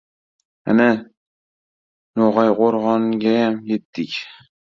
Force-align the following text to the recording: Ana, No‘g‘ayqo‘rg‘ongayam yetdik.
Ana, 0.71 0.85
No‘g‘ayqo‘rg‘ongayam 2.21 3.59
yetdik. 3.73 4.19